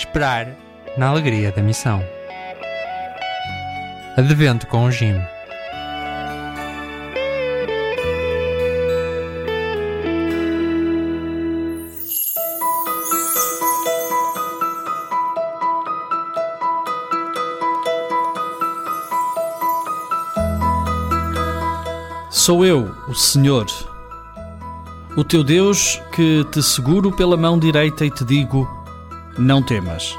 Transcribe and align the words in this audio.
Esperar 0.00 0.56
na 0.96 1.08
alegria 1.08 1.52
da 1.52 1.60
missão. 1.60 2.02
Advento 4.16 4.66
com 4.66 4.86
o 4.86 4.90
Jim. 4.90 5.20
Sou 22.30 22.64
eu, 22.64 22.90
o 23.06 23.14
Senhor, 23.14 23.66
o 25.14 25.22
teu 25.22 25.44
Deus, 25.44 26.00
que 26.10 26.42
te 26.50 26.62
seguro 26.62 27.12
pela 27.12 27.36
mão 27.36 27.58
direita 27.58 28.06
e 28.06 28.10
te 28.10 28.24
digo: 28.24 28.79
Não 29.38 29.62
temas. 29.62 30.16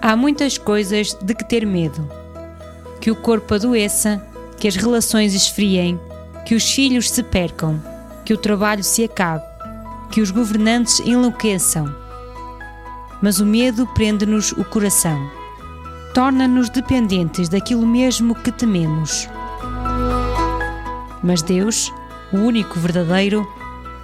Há 0.00 0.16
muitas 0.16 0.56
coisas 0.58 1.12
de 1.14 1.34
que 1.34 1.48
ter 1.48 1.66
medo: 1.66 2.08
que 3.00 3.10
o 3.10 3.16
corpo 3.16 3.54
adoeça, 3.54 4.24
que 4.58 4.68
as 4.68 4.76
relações 4.76 5.34
esfriem, 5.34 5.98
que 6.46 6.54
os 6.54 6.70
filhos 6.70 7.10
se 7.10 7.22
percam, 7.22 7.82
que 8.24 8.32
o 8.32 8.38
trabalho 8.38 8.84
se 8.84 9.02
acabe, 9.02 9.42
que 10.10 10.20
os 10.20 10.30
governantes 10.30 11.00
enlouqueçam. 11.00 11.94
Mas 13.20 13.40
o 13.40 13.46
medo 13.46 13.86
prende-nos 13.88 14.52
o 14.52 14.64
coração, 14.64 15.18
torna-nos 16.14 16.70
dependentes 16.70 17.48
daquilo 17.48 17.84
mesmo 17.84 18.36
que 18.36 18.52
tememos. 18.52 19.28
Mas 21.22 21.42
Deus, 21.42 21.92
o 22.32 22.36
único 22.36 22.78
verdadeiro, 22.78 23.44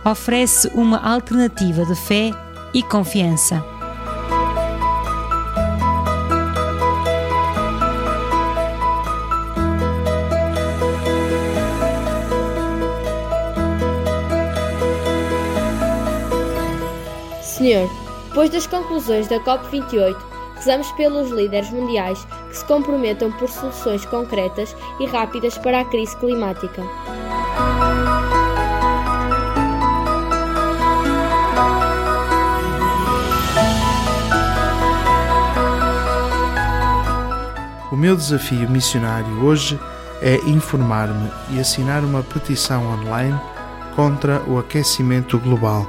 oferece 0.04 0.68
uma 0.74 0.98
alternativa 0.98 1.86
de 1.86 1.94
fé 1.94 2.32
e 2.74 2.82
confiança. 2.82 3.64
Senhor, 17.40 17.88
depois 18.28 18.50
das 18.50 18.66
conclusões 18.66 19.28
da 19.28 19.38
COP28, 19.38 20.29
rezamos 20.60 20.92
pelos 20.92 21.30
líderes 21.30 21.70
mundiais 21.70 22.26
que 22.50 22.58
se 22.58 22.64
comprometam 22.66 23.32
por 23.32 23.48
soluções 23.48 24.04
concretas 24.04 24.76
e 25.00 25.06
rápidas 25.06 25.56
para 25.56 25.80
a 25.80 25.84
crise 25.86 26.14
climática. 26.18 26.82
O 37.90 37.96
meu 37.96 38.14
desafio 38.14 38.68
missionário 38.70 39.42
hoje 39.42 39.80
é 40.20 40.36
informar-me 40.46 41.30
e 41.50 41.58
assinar 41.58 42.04
uma 42.04 42.22
petição 42.22 42.86
online 42.86 43.38
contra 43.96 44.42
o 44.46 44.58
aquecimento 44.58 45.38
global 45.38 45.86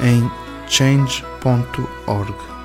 em 0.00 0.28
change.org. 0.68 2.61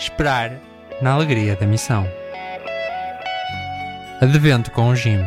Esperar 0.00 0.52
na 1.02 1.12
alegria 1.12 1.54
da 1.56 1.66
missão. 1.66 2.08
Advento 4.18 4.70
com 4.70 4.88
o 4.88 4.96
Jim. 4.96 5.22